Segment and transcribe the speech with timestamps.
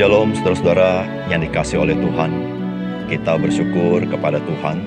[0.00, 2.32] Shalom saudara-saudara yang dikasih oleh Tuhan.
[3.12, 4.80] Kita bersyukur kepada Tuhan.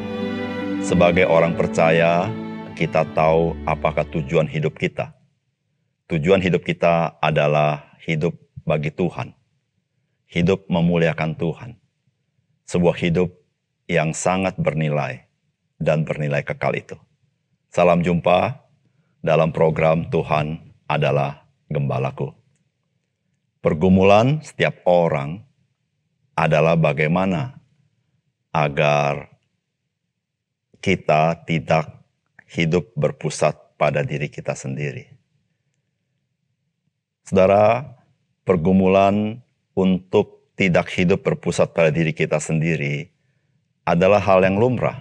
[0.81, 2.25] Sebagai orang percaya,
[2.73, 5.13] kita tahu apakah tujuan hidup kita.
[6.09, 8.33] Tujuan hidup kita adalah hidup
[8.65, 9.37] bagi Tuhan.
[10.33, 11.77] Hidup memuliakan Tuhan.
[12.65, 13.37] Sebuah hidup
[13.85, 15.29] yang sangat bernilai
[15.77, 16.97] dan bernilai kekal itu.
[17.69, 18.65] Salam jumpa
[19.21, 22.42] dalam program Tuhan adalah Gembalaku.
[23.63, 25.39] Pergumulan setiap orang
[26.35, 27.63] adalah bagaimana
[28.51, 29.31] agar
[30.83, 31.87] kita tidak
[32.51, 35.07] hidup berpusat pada diri kita sendiri.
[37.23, 37.87] Saudara,
[38.43, 39.39] pergumulan
[39.71, 43.15] untuk tidak hidup berpusat pada diri kita sendiri
[43.87, 44.99] adalah hal yang lumrah.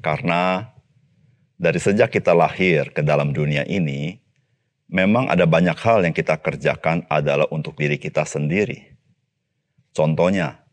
[0.00, 0.72] Karena
[1.60, 4.23] dari sejak kita lahir ke dalam dunia ini,
[4.90, 8.94] memang ada banyak hal yang kita kerjakan adalah untuk diri kita sendiri.
[9.94, 10.64] Contohnya,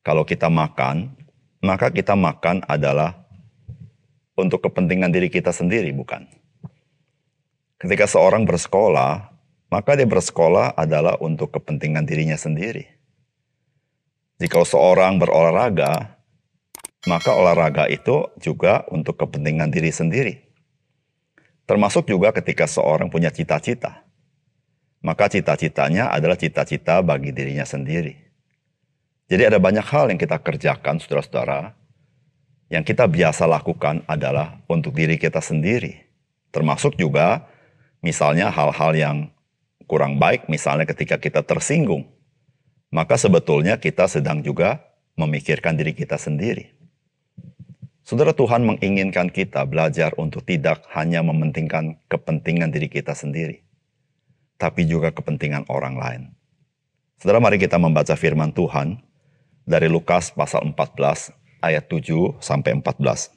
[0.00, 1.12] kalau kita makan,
[1.60, 3.20] maka kita makan adalah
[4.34, 6.24] untuk kepentingan diri kita sendiri, bukan?
[7.76, 9.28] Ketika seorang bersekolah,
[9.70, 12.84] maka dia bersekolah adalah untuk kepentingan dirinya sendiri.
[14.40, 16.16] Jika seorang berolahraga,
[17.08, 20.49] maka olahraga itu juga untuk kepentingan diri sendiri.
[21.70, 24.02] Termasuk juga ketika seorang punya cita-cita.
[25.06, 28.18] Maka cita-citanya adalah cita-cita bagi dirinya sendiri.
[29.30, 31.78] Jadi ada banyak hal yang kita kerjakan, saudara-saudara,
[32.74, 36.10] yang kita biasa lakukan adalah untuk diri kita sendiri.
[36.50, 37.46] Termasuk juga
[38.02, 39.16] misalnya hal-hal yang
[39.86, 42.02] kurang baik, misalnya ketika kita tersinggung.
[42.90, 44.82] Maka sebetulnya kita sedang juga
[45.14, 46.79] memikirkan diri kita sendiri.
[48.10, 53.62] Saudara Tuhan menginginkan kita belajar untuk tidak hanya mementingkan kepentingan diri kita sendiri,
[54.58, 56.22] tapi juga kepentingan orang lain.
[57.22, 58.98] Saudara mari kita membaca firman Tuhan
[59.62, 61.30] dari Lukas pasal 14
[61.62, 63.30] ayat 7 sampai 14.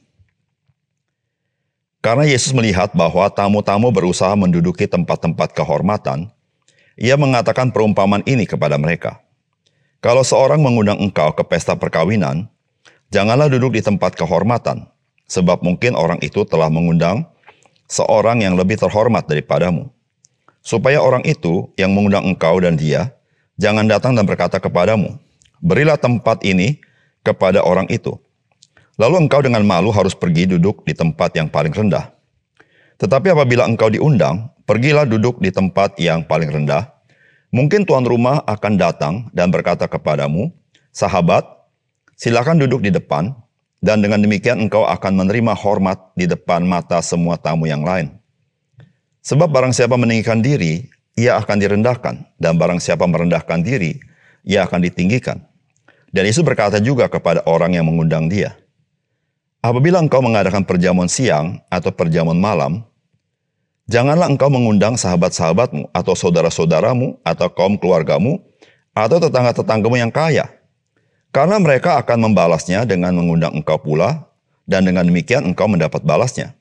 [2.01, 6.33] Karena Yesus melihat bahwa tamu-tamu berusaha menduduki tempat-tempat kehormatan,
[6.97, 9.21] ia mengatakan perumpamaan ini kepada mereka.
[10.01, 12.49] Kalau seorang mengundang engkau ke pesta perkawinan,
[13.13, 14.89] Janganlah duduk di tempat kehormatan,
[15.29, 17.29] sebab mungkin orang itu telah mengundang
[17.85, 19.93] seorang yang lebih terhormat daripadamu.
[20.65, 23.13] Supaya orang itu yang mengundang engkau dan dia,
[23.61, 25.13] jangan datang dan berkata kepadamu,
[25.61, 26.81] berilah tempat ini
[27.21, 28.17] kepada orang itu.
[28.97, 32.09] Lalu engkau dengan malu harus pergi duduk di tempat yang paling rendah.
[32.97, 36.89] Tetapi apabila engkau diundang, pergilah duduk di tempat yang paling rendah.
[37.53, 40.49] Mungkin tuan rumah akan datang dan berkata kepadamu,
[40.89, 41.45] Sahabat,
[42.23, 43.35] Silakan duduk di depan,
[43.83, 48.15] dan dengan demikian engkau akan menerima hormat di depan mata semua tamu yang lain.
[49.27, 50.87] Sebab barang siapa meninggikan diri,
[51.19, 53.99] ia akan direndahkan, dan barang siapa merendahkan diri,
[54.47, 55.43] ia akan ditinggikan.
[56.15, 58.55] Dan Yesus berkata juga kepada orang yang mengundang dia,
[59.59, 62.87] Apabila engkau mengadakan perjamuan siang atau perjamuan malam,
[63.91, 68.39] janganlah engkau mengundang sahabat-sahabatmu atau saudara-saudaramu atau kaum keluargamu
[68.95, 70.62] atau tetangga-tetanggamu yang kaya,
[71.33, 74.29] karena mereka akan membalasnya dengan mengundang engkau pula,
[74.69, 76.53] dan dengan demikian engkau mendapat balasnya.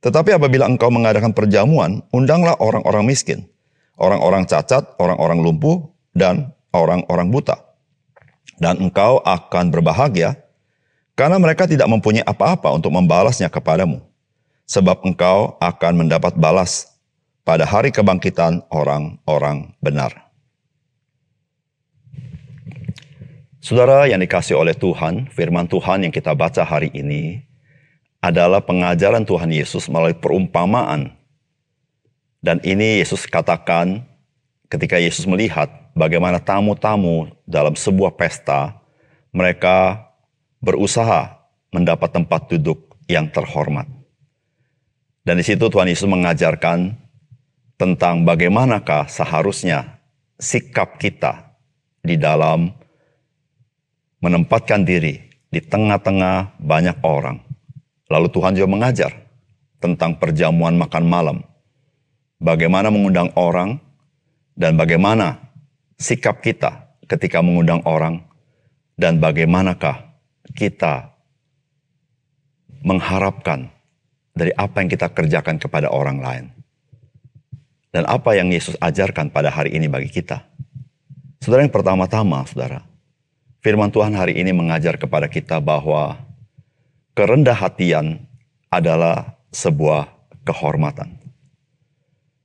[0.00, 3.44] Tetapi apabila engkau mengadakan perjamuan, undanglah orang-orang miskin,
[4.00, 5.84] orang-orang cacat, orang-orang lumpuh,
[6.16, 7.60] dan orang-orang buta.
[8.56, 10.40] Dan engkau akan berbahagia,
[11.14, 14.00] karena mereka tidak mempunyai apa-apa untuk membalasnya kepadamu.
[14.64, 16.96] Sebab engkau akan mendapat balas
[17.44, 20.23] pada hari kebangkitan orang-orang benar.
[23.64, 27.48] Saudara yang dikasih oleh Tuhan, firman Tuhan yang kita baca hari ini
[28.20, 31.16] adalah pengajaran Tuhan Yesus melalui perumpamaan.
[32.44, 34.04] Dan ini Yesus katakan
[34.68, 38.76] ketika Yesus melihat bagaimana tamu-tamu dalam sebuah pesta,
[39.32, 40.12] mereka
[40.60, 41.32] berusaha
[41.72, 43.88] mendapat tempat duduk yang terhormat.
[45.24, 47.00] Dan di situ Tuhan Yesus mengajarkan
[47.80, 50.04] tentang bagaimanakah seharusnya
[50.36, 51.56] sikap kita
[52.04, 52.83] di dalam
[54.24, 55.20] menempatkan diri
[55.52, 57.44] di tengah-tengah banyak orang.
[58.08, 59.12] Lalu Tuhan juga mengajar
[59.84, 61.38] tentang perjamuan makan malam.
[62.40, 63.76] Bagaimana mengundang orang
[64.56, 65.52] dan bagaimana
[66.00, 68.24] sikap kita ketika mengundang orang
[68.96, 70.16] dan bagaimanakah
[70.56, 71.12] kita
[72.80, 73.68] mengharapkan
[74.32, 76.46] dari apa yang kita kerjakan kepada orang lain.
[77.94, 80.42] Dan apa yang Yesus ajarkan pada hari ini bagi kita.
[81.38, 82.82] Saudara yang pertama-tama, saudara,
[83.64, 86.20] Firman Tuhan hari ini mengajar kepada kita bahwa
[87.16, 88.20] kerendah hatian
[88.68, 90.04] adalah sebuah
[90.44, 91.16] kehormatan.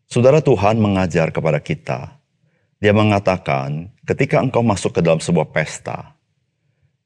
[0.07, 2.15] Saudara Tuhan mengajar kepada kita.
[2.79, 6.15] Dia mengatakan, ketika engkau masuk ke dalam sebuah pesta,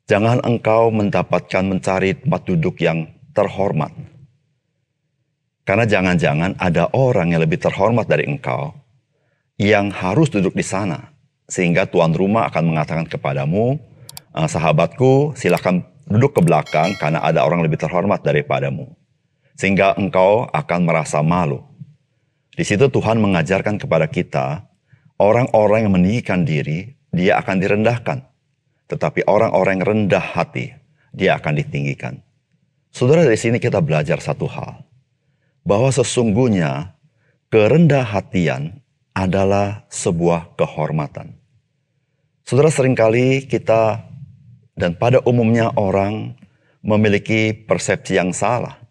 [0.05, 3.97] jangan engkau mendapatkan mencari tempat duduk yang terhormat.
[5.65, 8.77] Karena jangan-jangan ada orang yang lebih terhormat dari engkau
[9.57, 11.01] yang harus duduk di sana.
[11.49, 13.81] Sehingga tuan rumah akan mengatakan kepadamu,
[14.33, 18.91] eh, sahabatku silahkan duduk ke belakang karena ada orang lebih terhormat daripadamu.
[19.53, 21.61] Sehingga engkau akan merasa malu.
[22.53, 24.73] Di situ Tuhan mengajarkan kepada kita
[25.23, 28.27] Orang-orang yang meninggikan diri, dia akan direndahkan.
[28.89, 30.73] Tetapi orang-orang yang rendah hati,
[31.13, 32.19] dia akan ditinggikan.
[32.91, 34.83] Saudara dari sini kita belajar satu hal.
[35.63, 36.97] Bahwa sesungguhnya
[37.47, 38.83] kerendah hatian
[39.15, 41.37] adalah sebuah kehormatan.
[42.43, 44.03] Saudara sering kali kita
[44.73, 46.33] dan pada umumnya orang
[46.83, 48.81] memiliki persepsi yang salah.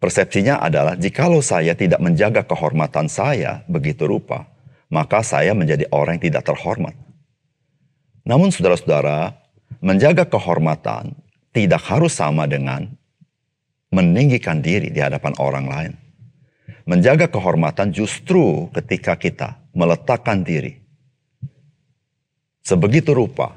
[0.00, 4.48] Persepsinya adalah jikalau saya tidak menjaga kehormatan saya begitu rupa,
[4.88, 6.96] maka saya menjadi orang yang tidak terhormat.
[8.24, 9.36] Namun saudara-saudara,
[9.84, 11.12] menjaga kehormatan
[11.52, 12.88] tidak harus sama dengan
[13.92, 15.92] meninggikan diri di hadapan orang lain.
[16.88, 20.80] Menjaga kehormatan justru ketika kita meletakkan diri
[22.64, 23.54] sebegitu rupa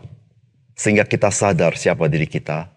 [0.74, 2.70] sehingga kita sadar siapa diri kita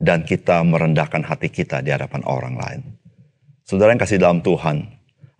[0.00, 2.80] dan kita merendahkan hati kita di hadapan orang lain.
[3.64, 4.84] Saudara yang kasih dalam Tuhan,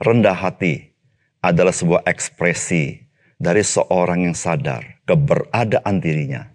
[0.00, 0.96] rendah hati
[1.44, 3.04] adalah sebuah ekspresi
[3.36, 6.48] dari seorang yang sadar keberadaan dirinya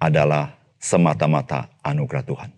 [0.00, 2.50] adalah semata-mata anugerah Tuhan.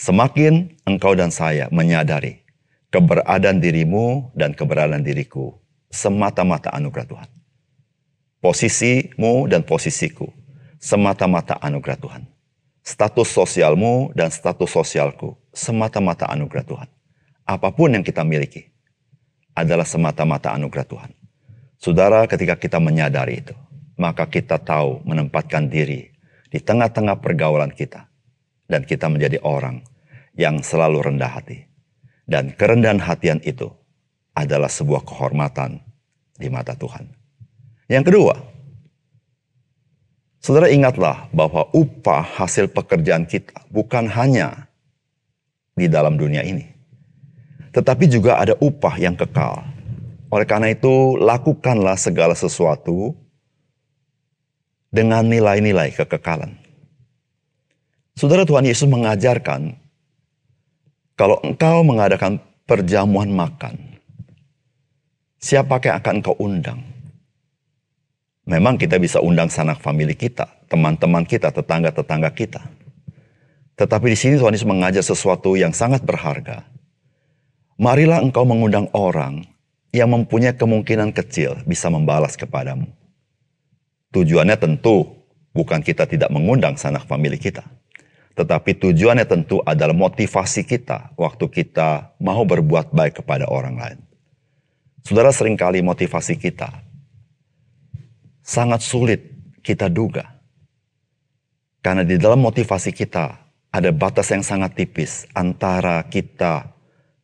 [0.00, 2.44] Semakin engkau dan saya menyadari
[2.88, 5.60] keberadaan dirimu dan keberadaan diriku
[5.92, 7.30] semata-mata anugerah Tuhan.
[8.40, 10.28] Posisimu dan posisiku
[10.84, 12.22] semata-mata anugerah Tuhan.
[12.84, 16.88] Status sosialmu dan status sosialku semata-mata anugerah Tuhan.
[17.48, 18.68] Apa pun yang kita miliki,
[19.56, 21.10] adalah semata-mata anugerah Tuhan.
[21.80, 23.56] Saudara, ketika kita menyadari itu,
[23.96, 26.12] maka kita tahu menempatkan diri
[26.52, 28.12] di tengah-tengah pergaulan kita.
[28.64, 29.84] Dan kita menjadi orang
[30.40, 31.68] yang selalu rendah hati.
[32.24, 33.68] Dan kerendahan hatian itu
[34.32, 35.84] adalah sebuah kehormatan
[36.40, 37.12] di mata Tuhan.
[37.92, 38.53] Yang kedua,
[40.44, 44.68] saudara ingatlah bahwa upah hasil pekerjaan kita bukan hanya
[45.72, 46.74] di dalam dunia ini
[47.74, 49.66] tetapi juga ada upah yang kekal.
[50.30, 53.18] Oleh karena itu, lakukanlah segala sesuatu
[54.94, 56.54] dengan nilai-nilai kekekalan.
[58.14, 59.74] Saudara Tuhan Yesus mengajarkan,
[61.18, 63.74] kalau engkau mengadakan perjamuan makan,
[65.42, 66.93] siapa yang akan engkau undang?
[68.44, 72.60] Memang kita bisa undang sanak famili kita, teman-teman kita, tetangga-tetangga kita.
[73.74, 76.74] Tetapi di sini Tuhan Yesus mengajar sesuatu yang sangat berharga
[77.74, 79.50] Marilah engkau mengundang orang
[79.90, 82.86] yang mempunyai kemungkinan kecil bisa membalas kepadamu.
[84.14, 87.66] Tujuannya tentu bukan kita tidak mengundang sanak famili kita.
[88.38, 93.98] Tetapi tujuannya tentu adalah motivasi kita waktu kita mau berbuat baik kepada orang lain.
[95.02, 96.70] Saudara sering kali motivasi kita
[98.44, 99.32] sangat sulit
[99.64, 100.36] kita duga.
[101.80, 103.40] Karena di dalam motivasi kita
[103.72, 106.70] ada batas yang sangat tipis antara kita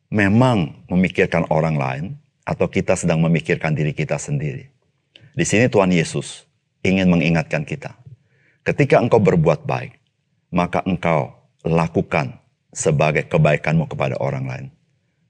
[0.09, 2.05] memang memikirkan orang lain
[2.43, 4.67] atau kita sedang memikirkan diri kita sendiri.
[5.31, 6.43] Di sini Tuhan Yesus
[6.83, 7.95] ingin mengingatkan kita.
[8.61, 9.97] Ketika engkau berbuat baik,
[10.51, 12.37] maka engkau lakukan
[12.75, 14.67] sebagai kebaikanmu kepada orang lain.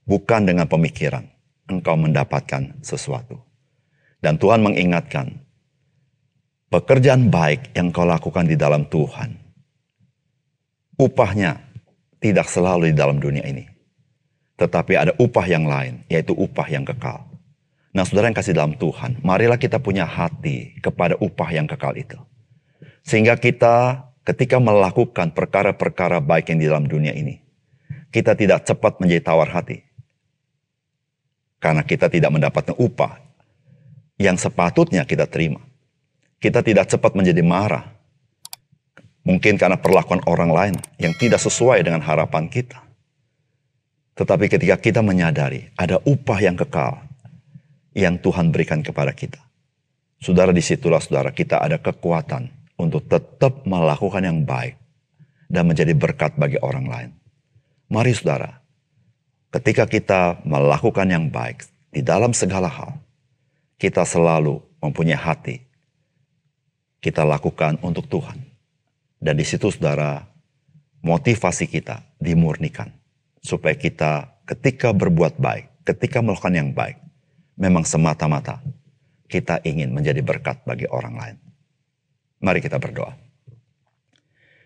[0.09, 1.29] Bukan dengan pemikiran
[1.69, 3.39] engkau mendapatkan sesuatu.
[4.19, 5.39] Dan Tuhan mengingatkan,
[6.71, 9.35] pekerjaan baik yang kau lakukan di dalam Tuhan,
[10.95, 11.59] upahnya
[12.23, 13.71] tidak selalu di dalam dunia ini
[14.61, 17.25] tetapi ada upah yang lain, yaitu upah yang kekal.
[17.97, 22.21] Nah saudara yang kasih dalam Tuhan, marilah kita punya hati kepada upah yang kekal itu.
[23.01, 27.41] Sehingga kita ketika melakukan perkara-perkara baik yang di dalam dunia ini,
[28.13, 29.81] kita tidak cepat menjadi tawar hati.
[31.57, 33.17] Karena kita tidak mendapatkan upah
[34.21, 35.65] yang sepatutnya kita terima.
[36.41, 37.85] Kita tidak cepat menjadi marah.
[39.21, 42.81] Mungkin karena perlakuan orang lain yang tidak sesuai dengan harapan kita.
[44.17, 46.97] Tetapi ketika kita menyadari ada upah yang kekal
[47.93, 49.37] yang Tuhan berikan kepada kita.
[50.21, 54.77] Saudara di situlah saudara kita ada kekuatan untuk tetap melakukan yang baik
[55.51, 57.09] dan menjadi berkat bagi orang lain.
[57.91, 58.61] Mari saudara,
[59.51, 62.97] ketika kita melakukan yang baik di dalam segala hal,
[63.75, 65.70] kita selalu mempunyai hati.
[67.01, 68.37] Kita lakukan untuk Tuhan.
[69.17, 70.21] Dan di situ saudara,
[71.01, 72.93] motivasi kita dimurnikan
[73.41, 77.01] supaya kita ketika berbuat baik, ketika melakukan yang baik,
[77.57, 78.61] memang semata-mata
[79.25, 81.37] kita ingin menjadi berkat bagi orang lain.
[82.41, 83.13] Mari kita berdoa.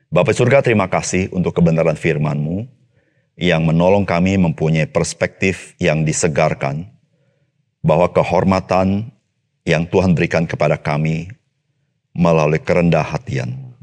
[0.10, 2.64] Bapak surga terima kasih untuk kebenaran firman-Mu
[3.36, 6.88] yang menolong kami mempunyai perspektif yang disegarkan
[7.84, 9.12] bahwa kehormatan
[9.68, 11.28] yang Tuhan berikan kepada kami
[12.16, 13.76] melalui kerendah hatian.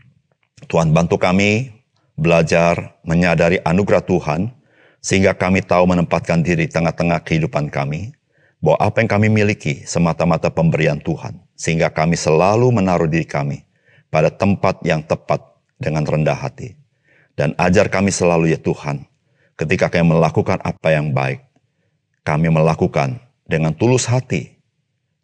[0.67, 1.69] Tuhan bantu kami
[2.17, 4.49] belajar menyadari anugerah Tuhan
[5.05, 8.17] sehingga kami tahu menempatkan diri tengah-tengah kehidupan kami
[8.63, 13.67] bahwa apa yang kami miliki semata-mata pemberian Tuhan, sehingga kami selalu menaruh diri kami
[14.09, 15.43] pada tempat yang tepat
[15.83, 16.79] dengan rendah hati.
[17.35, 19.03] Dan ajar kami selalu ya Tuhan,
[19.59, 21.43] ketika kami melakukan apa yang baik,
[22.23, 23.19] kami melakukan
[23.51, 24.55] dengan tulus hati,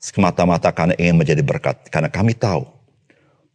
[0.02, 2.77] semata-mata karena ingin menjadi berkat, karena kami tahu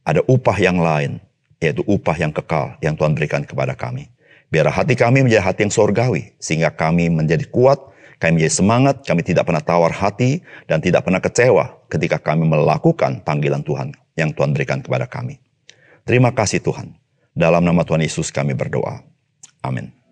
[0.04, 1.20] ada upah yang lain,
[1.64, 4.12] yaitu upah yang kekal yang Tuhan berikan kepada kami.
[4.54, 7.82] Biar hati kami menjadi hati yang sorgawi, sehingga kami menjadi kuat,
[8.22, 13.26] kami menjadi semangat, kami tidak pernah tawar hati, dan tidak pernah kecewa ketika kami melakukan
[13.26, 15.42] panggilan Tuhan yang Tuhan berikan kepada kami.
[16.06, 16.94] Terima kasih Tuhan.
[17.34, 19.02] Dalam nama Tuhan Yesus kami berdoa.
[19.66, 20.03] Amin.